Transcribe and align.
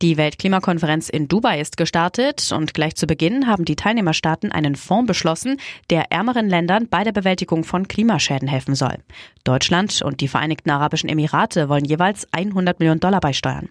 Die 0.00 0.16
Weltklimakonferenz 0.16 1.08
in 1.08 1.26
Dubai 1.26 1.60
ist 1.60 1.76
gestartet 1.76 2.52
und 2.52 2.72
gleich 2.72 2.94
zu 2.94 3.08
Beginn 3.08 3.48
haben 3.48 3.64
die 3.64 3.74
Teilnehmerstaaten 3.74 4.52
einen 4.52 4.76
Fonds 4.76 5.08
beschlossen, 5.08 5.56
der 5.90 6.12
ärmeren 6.12 6.48
Ländern 6.48 6.86
bei 6.88 7.02
der 7.02 7.10
Bewältigung 7.10 7.64
von 7.64 7.88
Klimaschäden 7.88 8.46
helfen 8.46 8.76
soll. 8.76 8.98
Deutschland 9.42 10.00
und 10.02 10.20
die 10.20 10.28
Vereinigten 10.28 10.70
Arabischen 10.70 11.08
Emirate 11.08 11.68
wollen 11.68 11.84
jeweils 11.84 12.32
100 12.32 12.78
Millionen 12.78 13.00
Dollar 13.00 13.18
beisteuern. 13.18 13.70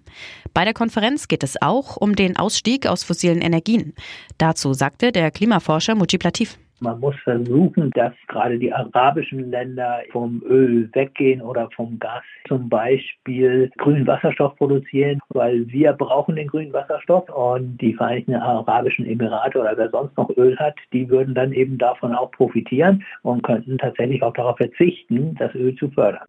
Bei 0.53 0.65
der 0.65 0.73
Konferenz 0.73 1.29
geht 1.29 1.43
es 1.43 1.61
auch 1.61 1.95
um 1.95 2.13
den 2.13 2.35
Ausstieg 2.35 2.87
aus 2.87 3.05
fossilen 3.05 3.39
Energien. 3.39 3.93
Dazu 4.37 4.73
sagte 4.73 5.13
der 5.13 5.31
Klimaforscher 5.31 5.95
Mujib 5.95 6.25
Latif. 6.25 6.57
Man 6.79 6.99
muss 6.99 7.15
versuchen, 7.23 7.89
dass 7.91 8.13
gerade 8.27 8.59
die 8.59 8.71
arabischen 8.71 9.49
Länder 9.49 10.01
vom 10.11 10.43
Öl 10.47 10.89
weggehen 10.93 11.41
oder 11.41 11.69
vom 11.75 11.97
Gas 11.97 12.23
zum 12.47 12.69
Beispiel 12.69 13.71
grünen 13.77 14.05
Wasserstoff 14.05 14.55
produzieren, 14.57 15.19
weil 15.29 15.67
wir 15.69 15.93
brauchen 15.93 16.35
den 16.35 16.47
grünen 16.47 16.73
Wasserstoff 16.73 17.29
und 17.29 17.77
die 17.77 17.93
Vereinigten 17.93 18.35
Arabischen 18.35 19.07
Emirate 19.07 19.59
oder 19.59 19.75
wer 19.75 19.89
sonst 19.89 20.15
noch 20.17 20.29
Öl 20.37 20.55
hat, 20.57 20.75
die 20.93 21.09
würden 21.09 21.33
dann 21.33 21.51
eben 21.51 21.79
davon 21.79 22.13
auch 22.13 22.31
profitieren 22.31 23.03
und 23.23 23.41
könnten 23.41 23.79
tatsächlich 23.79 24.21
auch 24.21 24.33
darauf 24.33 24.57
verzichten, 24.57 25.35
das 25.39 25.55
Öl 25.55 25.75
zu 25.75 25.89
fördern. 25.89 26.25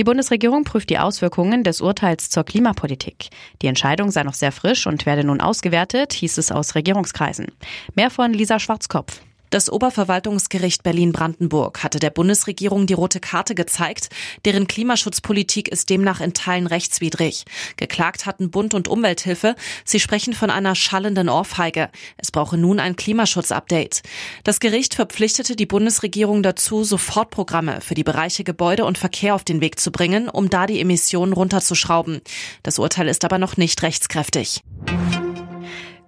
Die 0.00 0.04
Bundesregierung 0.04 0.64
prüft 0.64 0.88
die 0.88 0.98
Auswirkungen 0.98 1.62
des 1.62 1.82
Urteils 1.82 2.30
zur 2.30 2.44
Klimapolitik. 2.44 3.28
Die 3.60 3.66
Entscheidung 3.66 4.10
sei 4.10 4.22
noch 4.22 4.32
sehr 4.32 4.50
frisch 4.50 4.86
und 4.86 5.04
werde 5.04 5.24
nun 5.24 5.42
ausgewertet, 5.42 6.14
hieß 6.14 6.38
es 6.38 6.50
aus 6.50 6.74
Regierungskreisen. 6.74 7.48
Mehr 7.96 8.08
von 8.08 8.32
Lisa 8.32 8.58
Schwarzkopf. 8.58 9.20
Das 9.50 9.68
Oberverwaltungsgericht 9.68 10.84
Berlin-Brandenburg 10.84 11.82
hatte 11.82 11.98
der 11.98 12.10
Bundesregierung 12.10 12.86
die 12.86 12.94
rote 12.94 13.18
Karte 13.18 13.56
gezeigt. 13.56 14.08
Deren 14.44 14.68
Klimaschutzpolitik 14.68 15.66
ist 15.66 15.90
demnach 15.90 16.20
in 16.20 16.34
Teilen 16.34 16.68
rechtswidrig. 16.68 17.44
Geklagt 17.76 18.26
hatten 18.26 18.52
Bund 18.52 18.74
und 18.74 18.86
Umwelthilfe. 18.86 19.56
Sie 19.84 19.98
sprechen 19.98 20.34
von 20.34 20.50
einer 20.50 20.76
schallenden 20.76 21.28
Ohrfeige. 21.28 21.90
Es 22.16 22.30
brauche 22.30 22.56
nun 22.56 22.78
ein 22.78 22.94
Klimaschutzupdate. 22.94 24.02
Das 24.44 24.60
Gericht 24.60 24.94
verpflichtete 24.94 25.56
die 25.56 25.66
Bundesregierung 25.66 26.44
dazu, 26.44 26.84
Sofortprogramme 26.84 27.80
für 27.80 27.94
die 27.94 28.04
Bereiche 28.04 28.44
Gebäude 28.44 28.84
und 28.84 28.98
Verkehr 28.98 29.34
auf 29.34 29.42
den 29.42 29.60
Weg 29.60 29.80
zu 29.80 29.90
bringen, 29.90 30.28
um 30.28 30.48
da 30.48 30.68
die 30.68 30.80
Emissionen 30.80 31.32
runterzuschrauben. 31.32 32.20
Das 32.62 32.78
Urteil 32.78 33.08
ist 33.08 33.24
aber 33.24 33.38
noch 33.38 33.56
nicht 33.56 33.82
rechtskräftig. 33.82 34.62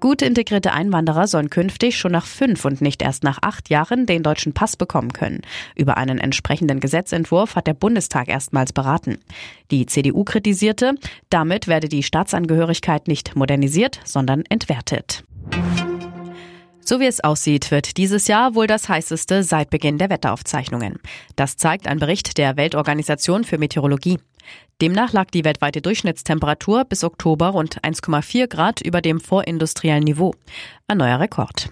Gut 0.02 0.20
integrierte 0.20 0.72
Einwanderer 0.72 1.28
sollen 1.28 1.48
künftig 1.48 1.96
schon 1.96 2.10
nach 2.10 2.26
fünf 2.26 2.64
und 2.64 2.80
nicht 2.80 3.02
erst 3.02 3.22
nach 3.22 3.38
acht 3.40 3.70
Jahren 3.70 4.04
den 4.04 4.24
deutschen 4.24 4.52
Pass 4.52 4.76
bekommen 4.76 5.12
können. 5.12 5.42
Über 5.76 5.96
einen 5.96 6.18
entsprechenden 6.18 6.80
Gesetzentwurf 6.80 7.54
hat 7.54 7.68
der 7.68 7.74
Bundestag 7.74 8.26
erstmals 8.26 8.72
beraten. 8.72 9.18
Die 9.70 9.86
CDU 9.86 10.24
kritisierte, 10.24 10.96
damit 11.30 11.68
werde 11.68 11.88
die 11.88 12.02
Staatsangehörigkeit 12.02 13.06
nicht 13.06 13.36
modernisiert, 13.36 14.00
sondern 14.02 14.42
entwertet. 14.48 15.22
So 16.84 16.98
wie 16.98 17.06
es 17.06 17.22
aussieht, 17.22 17.70
wird 17.70 17.96
dieses 17.96 18.26
Jahr 18.26 18.54
wohl 18.54 18.66
das 18.66 18.88
heißeste 18.88 19.44
seit 19.44 19.70
Beginn 19.70 19.98
der 19.98 20.10
Wetteraufzeichnungen. 20.10 20.98
Das 21.36 21.56
zeigt 21.56 21.86
ein 21.86 21.98
Bericht 21.98 22.38
der 22.38 22.56
Weltorganisation 22.56 23.44
für 23.44 23.58
Meteorologie. 23.58 24.18
Demnach 24.80 25.12
lag 25.12 25.30
die 25.30 25.44
weltweite 25.44 25.80
Durchschnittstemperatur 25.80 26.84
bis 26.84 27.04
Oktober 27.04 27.48
rund 27.48 27.80
1,4 27.82 28.48
Grad 28.48 28.80
über 28.80 29.00
dem 29.00 29.20
vorindustriellen 29.20 30.02
Niveau. 30.02 30.34
Ein 30.88 30.98
neuer 30.98 31.20
Rekord. 31.20 31.70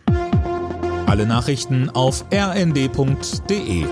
Alle 1.06 1.27
Nachrichten 1.27 1.91
auf 1.91 2.25
rnd.de 2.33 3.86